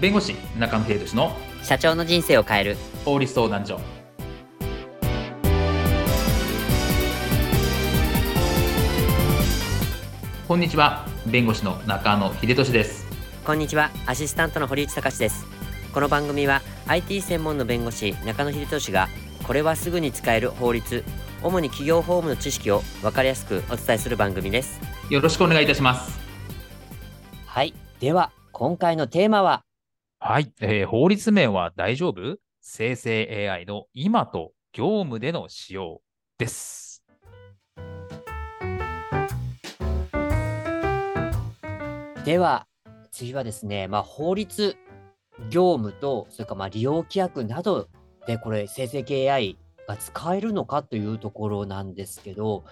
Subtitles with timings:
[0.00, 2.76] 弁護士中野秀俊の社長の人生を変える。
[3.04, 3.78] 法律相談所。
[10.48, 13.06] こんにちは弁護士の中野秀俊です。
[13.44, 15.44] こんにちはアシスタントの堀内隆です。
[15.92, 19.08] この番組は IT 専門の弁護士中野秀俊が
[19.46, 21.04] これはすぐに使える法律
[21.42, 24.80] 主に企業法務の知識を分かりやすくお伝えする番組です。
[25.10, 26.18] よろしくお願いいたします。
[27.44, 29.62] はいでは今回のテーマは
[30.30, 32.36] はい、えー法律面は大丈夫？
[32.60, 36.02] 生成 AI の今と業務での使用
[36.38, 37.02] です。
[42.24, 42.68] では
[43.10, 44.76] 次はですね、まあ、法律
[45.50, 47.88] 業務とそれからまあ利用規約など
[48.28, 52.62] でこれ生成系 AI が使えるのかというところなんですけど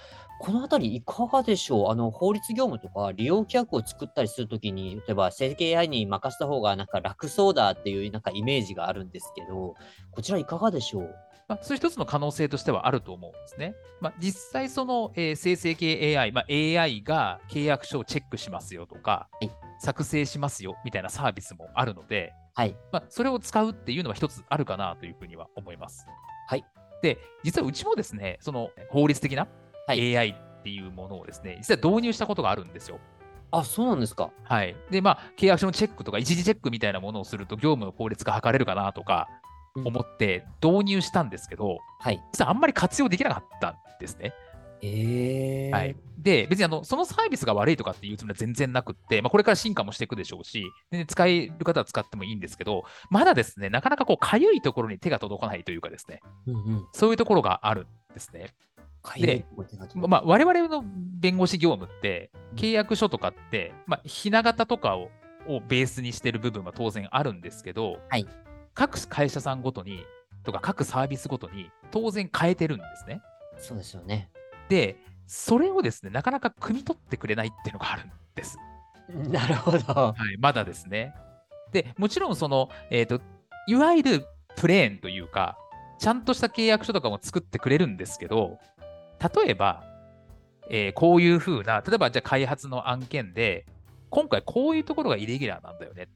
[0.40, 1.90] このあたりいかがでしょう？
[1.90, 9.74] あの法律業務とか利用規約を作ったりするときに例えば生成系 AI に任せた方がなんか楽そうだっていうなんかイメージがあるんですけど
[10.12, 11.14] こちらいかがでしょう？
[11.48, 13.74] まあ、そういう一つの可能性としてはあると思うんですね。
[14.02, 26.04] まあ、実際その、えー生成系 AI、まあ、AI が契約書をチェックしますよとか、はい作成しますよみたいなサービスもあるので、はいまあ、それを使うっていうのは一つあるかなというふうには思います。
[26.48, 26.64] はい。
[27.00, 29.50] で、実はうちもですね、その法律的なはい
[29.92, 32.98] AI っていうものをですね、実は導入したことがあるんですよ。
[33.50, 34.76] あそうなんですかはい。
[34.90, 39.28] で、まあ、契約書のチェックとか、一時チェックみたいなものをすると、業務の効率化図れるかなとか
[39.74, 44.32] うん思って導入したんですけど、はい実はあんまり活用できなかったんですね。
[44.80, 58.54] えー、はい、で、別にあのそのサービスが悪いとかっていうつもりは全然なくって、まあ、これから進化もしていくでしょうし、全然使える方は使ってもいいんですけど、まだですね、なかなかこう、かゆいところに手が届かないというかですね、うんうんそういうところがあるんですね。
[59.16, 59.46] で
[59.94, 65.10] まあ、我々の弁護士業務って、契約書とかって、まあ、ひな形とかを
[65.48, 68.26] をベースにしてる部分は当然あるんですけど、はい
[68.74, 70.04] 各会社さんごとに、
[70.44, 73.20] とか各サービスごとに当然変えてるんですね。
[73.58, 74.30] そうですよね
[74.68, 78.56] で、それをですね、なかなか汲み取ってくれないっていうのがあるんです。
[79.08, 81.12] なるほどはい、まだですね。
[81.72, 83.20] で、もちろんその、えっ、と、
[83.66, 85.58] いわゆるプレーンというか、
[85.98, 88.58] ちゃんとした契約書とかも作ってくれるんですけど、
[89.20, 89.84] 例えば、
[90.70, 93.66] えーこういうふうな、例えばじゃあ開発の案件で、
[94.10, 96.08] 今回こういうところがイレギュラーなんだよね。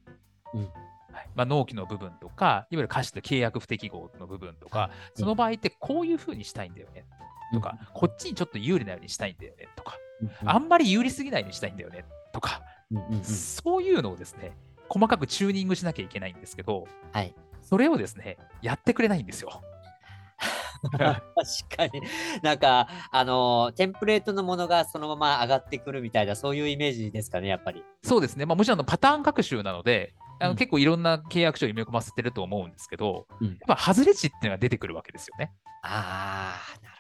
[0.55, 7.05] うんはいまあ、納期の部分とか、いわゆる歌詞と契約不適合の部分とか、その場合ってこういうふうにしたいんだよね。
[7.53, 9.69] とか、こっちにちょっと有利なようにしたいんだよね。
[9.77, 9.99] とか、
[10.45, 12.05] あんまり有利すぎないようにしたいんだよね。
[12.33, 14.53] とか、うんうんうんそういうのをですね、
[14.89, 19.63] 細かくチューニングしなきゃいけないんですけど、はいそれをですね、やってくれないんですよ。
[20.91, 22.03] 確かに。
[22.43, 27.83] なんか、あのーテンプレートのものがそのまま上がってくるみたいな、そういうイメージですかね、やっぱり。
[28.03, 35.53] そうですね、まあ、もちろんパターン学習なので、あのうん結構いろんな契約書を読み込ませてると思うんですけど、うんやっぱ外れ値っていうのが出てくるわけですよね。
[35.85, 36.92] ああ、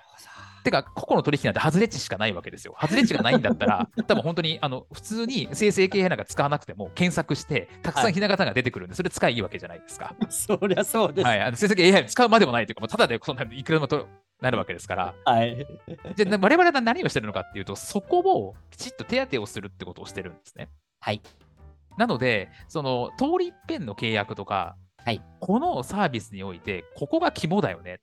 [0.62, 2.76] てか、個々の取引なんて外れ値しかないわけですよ。
[2.80, 10.14] 外れ値がないんだったら、 多分本当にあの普通に生成系なんか使わなくても検索して、たくさんひな形が出てくるんで、それ使いいいわけじゃないですか。
[10.20, 10.30] ど。
[10.30, 11.26] そりゃそうです。
[11.26, 14.06] はい、あの生成系 AI 使うまでもないというか、もうただでそんなのいくらでもと
[14.40, 15.14] なるわけですから。
[15.24, 15.56] はい。
[16.16, 20.68] じゃあ、我々は何をしてるのかっていうと、そこをきちっと手当てをするってことをしてるんですね。
[21.00, 21.22] はい。
[21.96, 27.98] なので、その通り一遍の契約とか、はいこのサービスにおいて、ここが肝だよね。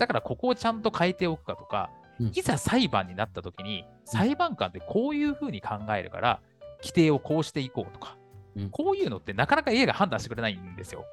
[0.00, 6.40] だからここをちゃんと変えておくかとか、うんいざ裁判になった時に、裁判官ってこういうふうに考えるから、
[6.82, 8.18] 規定をこうしていこうとか、
[8.56, 11.04] うんこういうのってなかなか AI が判断してくれないんですよ。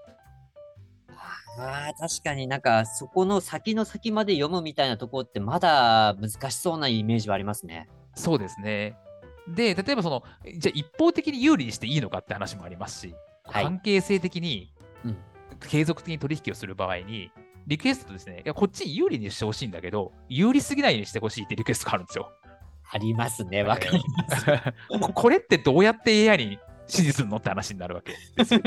[1.60, 7.88] ああ、確かになんか、そこの先の先まで読むみたいなところって、まだ難しそうなイメージはありますね。
[8.16, 8.98] そうですね。
[9.48, 10.24] で、例えばその、
[10.58, 13.16] じゃあ一方的に有利にしていいのかって話もありますし、
[13.46, 14.74] はい関係性的に
[15.06, 15.18] うん
[15.70, 17.32] 継続的に取引をする場合に、
[17.68, 22.32] リクエストとですね、いやこっちに有利にしてほしいんだけど、有利すぎないようにしてほしいってリクエストがあるんですよ。
[22.90, 23.64] ありますね。
[23.64, 24.46] わかります。
[25.02, 26.60] こ これってどうやって AI に指
[26.90, 28.62] 示するのって話になるわけですよ。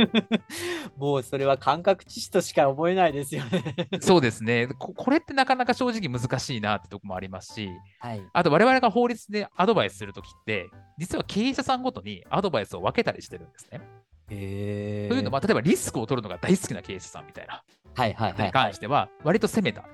[0.99, 3.88] もうそれは感覚知識としか思えないですよね。
[4.00, 4.93] そうですねこ。
[4.93, 7.70] これってなかなか正直難しいなってとこもありますし、
[8.00, 8.23] はい。
[8.35, 10.67] あと我々が法律でアドバイスするときって、
[10.99, 13.81] 実は経営者さんごとにアドバイスを分けたりしてるんですね。
[14.29, 17.64] というのは、例えばリスクを取るのが大好きな経営者さんみたいな。
[17.94, 19.84] はいはいはい、に関しては、割と攻めた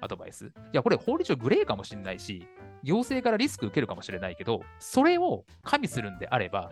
[0.00, 0.46] アドバイス。
[0.46, 2.46] いや、これ法律上グレーかもしれないし、
[2.82, 6.70] 行政からリスク受けるかもしれないけど、それを加味するんであれば、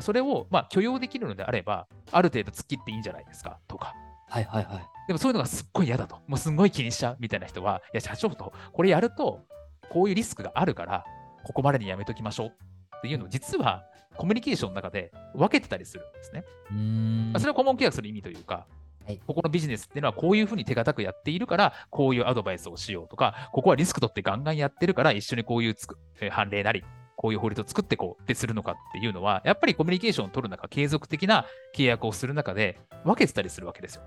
[0.00, 3.94] それをまあ許容できるのであれば、ある程度突っ切っていいんじゃないですかとか。
[4.28, 4.88] はいはいはい。
[5.06, 6.20] でもそういうのがすっごい嫌だと。
[6.26, 9.40] もうすんごい気にしちゃうみたいな人は、いや、社長と、これやると、
[9.88, 11.04] こういうリスクがあるから、
[11.44, 13.84] ここまでにやめときましょうっていうのを、実は
[14.16, 16.44] コミュニケーションの中で分けてたりするんですね。
[16.70, 18.66] うーんまあそれは顧問契約する意味というか、
[19.06, 34.02] はいここのビジネスっていうのはこういうふうに手堅くやっているから、こういうアドバイスをしようとか、ここはリスク取ってガンガンやってるから、一緒にこういうつくえー判例なり、こういう法律を作ってこうってするのかっていうのは、やっぱりコミュニケーションを取る中、継続的な契約をする中で分けてたりするわけですよ。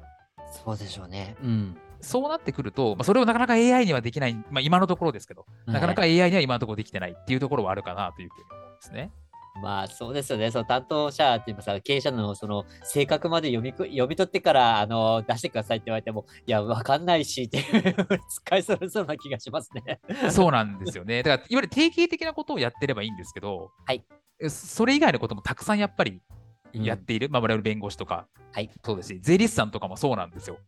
[0.52, 1.38] そうでしょうね。
[1.42, 1.78] うん。
[2.02, 9.12] そうなってくると、まあ、それをなかなか AI にはできない、まあ、今のところですけど、なかなかは AI には今のところできてないっていうところはあるかなというふうに思うんですね。
[9.58, 10.52] いまあそうですよね。
[10.52, 17.96] その担当者っていうかさ、経営者のその性格まで読みく読み取ってからあの出してくださいって言われても、いや、わかんないしっていう
[18.30, 20.00] 使いそうな気がしますね。
[20.30, 21.24] そうなんですよね。
[21.24, 24.04] だから、いわゆる定型的なことをやってればいいんですけど、 はい
[24.42, 26.22] えそれ以外のこともたくさんやっぱり
[26.72, 30.60] やっている、まあ、我々弁護士とか、はいそうですし、税理士さんとかもそうなんですよ。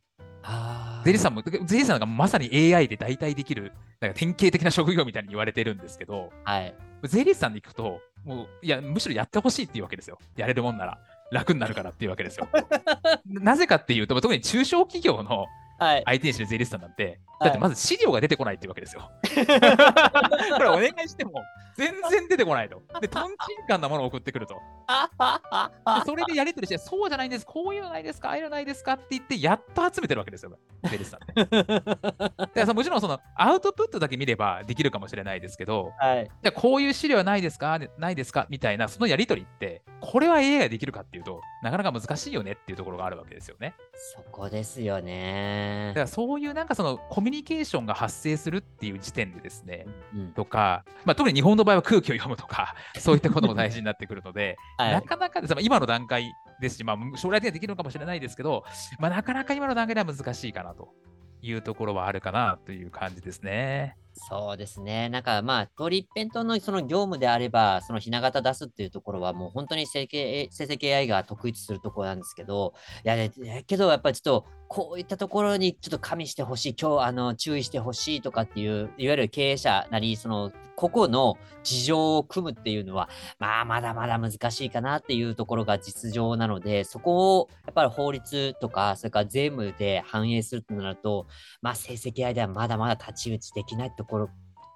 [1.03, 6.75] 税理士さんも、税理士さんがまさに AI で代替できる、なんか典型的な職業みたいに言われてるんですけど、はい。
[7.03, 10.19] 税理士さんに行くと、もう、いや、むしろやってほしいっていうわけですよ。
[10.35, 10.99] やれるもんなら。
[11.31, 12.47] 楽になるからっていうわけですよ。
[13.25, 15.47] なぜかっていうと、特に中小企業の
[15.83, 16.03] はい。
[16.05, 19.09] 相手にしてる税理士さんなんて、はいだってまず資料が出てこないっていうわけですよ。
[19.33, 21.33] これお願いしても
[21.75, 22.83] 全然出てこないと。
[23.01, 23.33] で、とんち
[23.63, 24.53] んかんなものを送ってくると。
[24.53, 24.59] で
[26.05, 28.93] それでやり取りして、そうじゃないんです、こういうのないですか、ああいうのないですか？
[28.93, 30.51] って言って、やっと集めてるわけですよ、
[30.83, 32.65] 税理士さんって。
[32.73, 36.25] もちろんそのアウトプットだけ見ればできるかもしれないですけど、はい。
[36.25, 37.79] じゃあこういう資料はないですか？
[37.97, 38.45] ないですか？
[38.49, 43.73] みたいな、そのやり取りって、これは AI ができるかっていうと、なかなか難しいよねっていうところがあるわけですよね。
[44.15, 45.99] そこですよねだか。
[46.01, 50.27] らそういうなんかそのコミュニケーションが発生するっていう時点でですね、うん。
[50.33, 58.63] とか、まあ、特に日本の場合は空気を読むとか、 そういったことも大事になってくるので、 はいなかなかです今の段階ですし、まあ、将来的にはできるのかもしれないですけど、
[58.99, 60.93] まあ、なかなか今の段階では難しいかなと
[61.41, 63.97] いうところはあるかなという感じですね。
[64.13, 65.09] そうですね。
[65.09, 72.73] なんかまあ、通り一辺倒のその業務であれば、そのひな形出すっていうところは、もう本当に生成生成 AI が得意とするところなんですけど、
[73.03, 73.31] いや、ね
[73.67, 91.27] けどやっぱりちょっと、こういったところにちょっと加味してほしい、今日あの注意してほしいとかっていう、いわゆる経営者なり、その個々の事情を組むっていうのは、まあ、まだまだ難しいかなっていうところが実情なので、そこをやっぱり法律とか、それから税務で反映するとなると、
[91.61, 94.29] まあ、成績 AI ではまだまだ太刀打ちできないところっ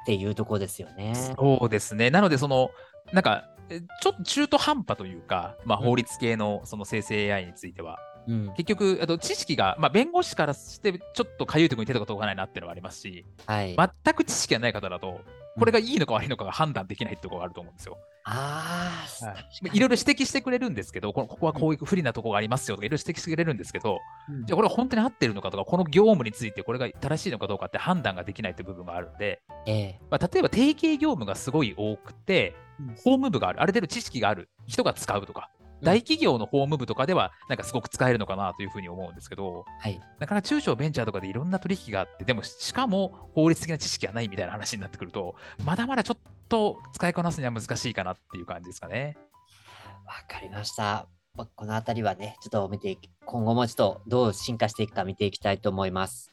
[0.06, 1.14] ていうところですよね。
[1.16, 2.12] そうですね。
[2.12, 2.72] なので、その、
[3.14, 8.54] なんか、えちょっと中途半端というか、まあ、うん法律系のその生成 AI については、うん。
[8.56, 13.76] 結局、あと知識が、まあ、弁護士からしてちょっとかゆいところに手とか届かないなっていうのはありますし、はい。
[13.76, 15.22] 全く知識がない方だと、
[15.58, 17.98] これがいいのか悪いのかが判断できないってところがあると思うんですよ。
[18.26, 19.34] ああ、は
[19.74, 19.80] い。
[19.80, 24.00] ろいろ指摘してくれるんですけど、このここはこういう不利なところがありますよとか、いろいろ指摘してくれるんですけど、
[24.30, 24.46] うん。
[24.46, 30.00] じゃあこれは本当に合ってるのかとか、この業務についてこれが正しいのかどうかって判断ができないって部分があるんで、ええ。
[30.10, 32.56] まあ、例えば定型業務がすごい多くて、
[32.98, 40.00] 法務部がある、ある程度知識がある人が使うとか、うん大企業の法務部とかでは、なんかすごく使えるのかなというふうに思うんですけど、はい。
[40.20, 49.18] なかなか中小ベンチャーとかでいろんな取引があって、でもしかも法律的な知識がないみたいな話になってくると、まだまだちょっと使いこなすには難しいかなっていう感じですかね。
[50.06, 51.08] わかりました。
[51.36, 56.32] まあ、このあたりはね、ちょっと見て今後もちょっとどう進化していくか見ていきたいと思います。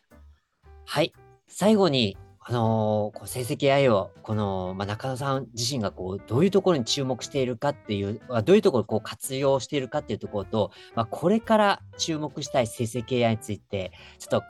[0.85, 1.13] はい。
[1.49, 14.43] 最後に、あのーこう成績 AI を、この、まあ、中野さん自身がこう、どういうところに注目しているかっていう、あどういうところをこう活用しているかっていうところと、まあ、これから注目したい成績 AI について、ちょっと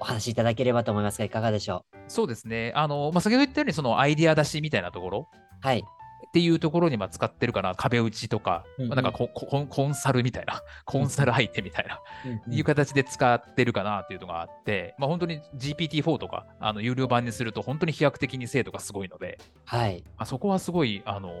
[0.00, 2.72] お話しいただければと思いますが、いかがでしょそうですね。
[2.74, 5.84] あの、まあ、先ほど言ったように、そのアイディア出しみたいなところうはい。
[6.28, 8.88] っていうところにまあ使ってるかな、壁打ちとか、うんうん。
[8.90, 12.00] まあなんかココンコンサルみたいな、 コンサル相手みたいな、
[12.46, 20.04] うんいう形で使ってるかなっていうのがあって、まあ、本当に GPT-4 とか、あの有料版にすると、本当に飛躍的に精度がすごいので、はい。
[20.16, 21.32] あそこはすごいあの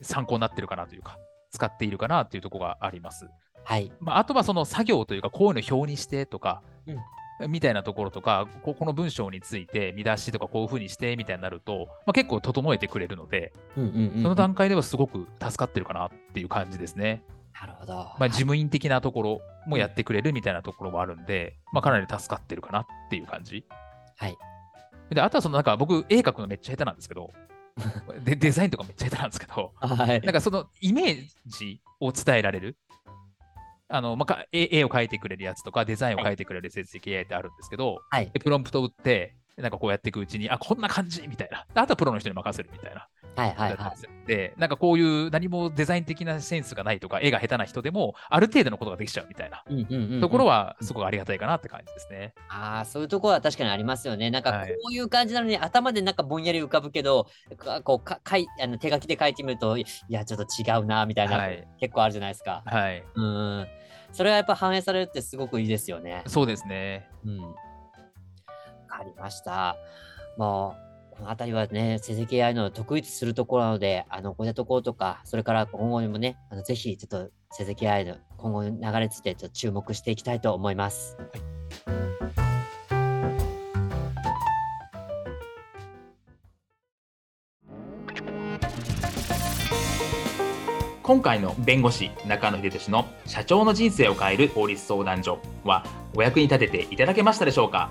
[0.00, 1.18] 参考になってるかなというか、
[1.50, 3.28] 使っているかなっていうところがあります。
[3.64, 3.92] はい。
[4.00, 6.62] まあ、あとはその作業というか、こういうの表にしてとか、
[7.48, 17.22] みたいなところとか、ここの文章について見出しとかこういうふうにしてみたいになると、まあ、結構整えてくれるので、うんうんうんうんその段階ではすごく助かってるかなっていう感じですね。
[17.60, 17.94] なるほど。
[17.94, 23.64] まあ、事務員的なところもやってくれるみたいなところもあるんで、まあ、かなり助かってるかなっていう感じ。
[24.16, 24.36] はい。
[25.10, 27.32] で、あとはそのなんか僕、絵描くのめっちゃ下手なんですけど、
[28.24, 30.20] でデザインとかめっちゃ下手なんですけど、 はい。
[30.20, 32.76] なんかそのイメージを伝えられる。
[33.88, 38.30] あの、まあか、絵絵を描いてくれるやつとか、デザインを描いてくれる成績 AI ってあるんですけど、はい。
[38.32, 41.66] でプロンプト打って、なんかこうやっていくうちに、あ、こんな感じみたいな。
[41.72, 44.26] であとはプロの人に任せるみたいなはいはいはい。
[44.26, 49.64] で、なんかこういう何もデザイン的なセンスがないとか、絵が下手な人でも、ある程度のことができちゃうみたいな
[50.20, 52.34] ところは、すごくありがたいかなって感じですね。
[52.48, 54.30] ああ、そういうところは確かにありますよね。
[54.30, 57.26] なんかこはいういう感じなのに、頭でなんかぼんやり浮かぶけど、
[57.56, 61.66] かこうかかいあの手書きで書いてみると、いや、ちょっと違うな、みたいな、はい。
[61.80, 62.62] 結構あるじゃないですか。
[62.64, 63.04] はい。
[63.14, 63.66] うん。
[64.12, 66.22] それはやっぱ反映されるってすごくいいですよね。
[66.26, 67.10] そうですね。
[67.24, 67.40] うん。
[67.42, 67.54] わ
[68.86, 69.76] かりました。
[70.38, 70.83] もう、
[71.16, 81.16] このあたりはね、成績 AI の得意とするところなので、あの、こういったところとか、それから今後にもね、あのぜひちょっと成績 AI の今後の流れについてちょっと注目していきたいと思います。
[91.02, 95.84] 今回の弁護士中野秀俊の社長の人生を変える法律相談所は
[96.16, 97.90] お役に立てていただけましたでしょうか？